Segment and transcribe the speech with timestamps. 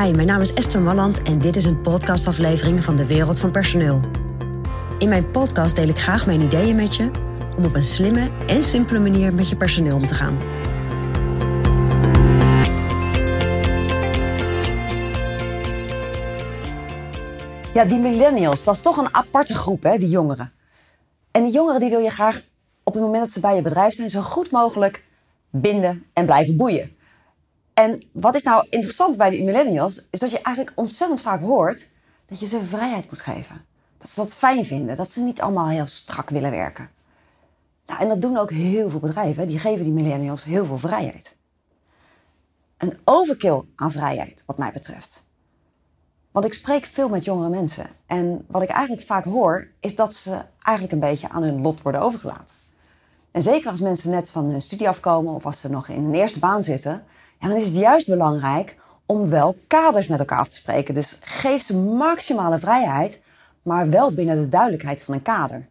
[0.00, 4.00] Mijn naam is Esther Malland en dit is een podcastaflevering van de Wereld van Personeel.
[4.98, 7.10] In mijn podcast deel ik graag mijn ideeën met je
[7.56, 10.38] om op een slimme en simpele manier met je personeel om te gaan.
[17.72, 20.52] Ja, die millennials, dat is toch een aparte groep, hè, die jongeren.
[21.30, 22.42] En die jongeren die wil je graag
[22.82, 25.04] op het moment dat ze bij je bedrijf zijn, zo goed mogelijk
[25.50, 26.98] binden en blijven boeien.
[27.80, 31.88] En wat is nou interessant bij die millennials, is dat je eigenlijk ontzettend vaak hoort
[32.26, 33.64] dat je ze vrijheid moet geven.
[33.98, 36.90] Dat ze dat fijn vinden, dat ze niet allemaal heel strak willen werken.
[37.86, 41.36] Nou, en dat doen ook heel veel bedrijven, die geven die millennials heel veel vrijheid.
[42.76, 45.26] Een overkill aan vrijheid, wat mij betreft.
[46.30, 47.86] Want ik spreek veel met jongere mensen.
[48.06, 51.82] En wat ik eigenlijk vaak hoor, is dat ze eigenlijk een beetje aan hun lot
[51.82, 52.54] worden overgelaten.
[53.30, 56.14] En zeker als mensen net van hun studie afkomen of als ze nog in een
[56.14, 57.04] eerste baan zitten,
[57.40, 58.76] ja, dan is het juist belangrijk
[59.06, 60.94] om wel kaders met elkaar af te spreken.
[60.94, 63.22] Dus geef ze maximale vrijheid,
[63.62, 65.68] maar wel binnen de duidelijkheid van een kader.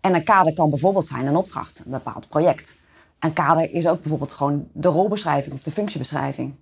[0.00, 2.78] En een kader kan bijvoorbeeld zijn een opdracht, een bepaald project.
[3.18, 6.54] Een kader is ook bijvoorbeeld gewoon de rolbeschrijving of de functiebeschrijving.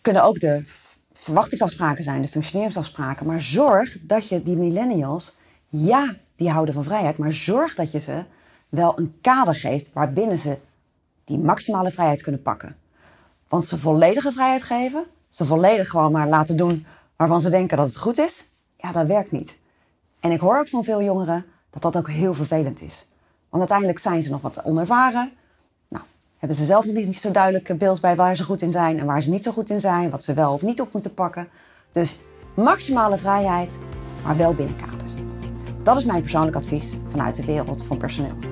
[0.00, 0.64] Kunnen ook de
[1.12, 3.26] verwachtingsafspraken zijn, de functioneringsafspraken.
[3.26, 5.36] Maar zorg dat je die millennials,
[5.68, 8.24] ja, die houden van vrijheid, maar zorg dat je ze
[8.68, 10.58] wel een kader geeft waarbinnen ze
[11.24, 12.76] die maximale vrijheid kunnen pakken.
[13.52, 16.86] Want ze volledige vrijheid geven, ze volledig gewoon maar laten doen
[17.16, 19.58] waarvan ze denken dat het goed is, ja, dat werkt niet.
[20.20, 23.08] En ik hoor ook van veel jongeren dat dat ook heel vervelend is.
[23.48, 25.32] Want uiteindelijk zijn ze nog wat onervaren.
[25.88, 26.04] Nou,
[26.38, 28.98] hebben ze zelf nog niet, niet zo duidelijk beeld bij waar ze goed in zijn
[28.98, 31.14] en waar ze niet zo goed in zijn, wat ze wel of niet op moeten
[31.14, 31.48] pakken.
[31.92, 32.18] Dus
[32.54, 33.78] maximale vrijheid,
[34.24, 35.12] maar wel binnen kaders.
[35.82, 38.51] Dat is mijn persoonlijk advies vanuit de wereld van personeel.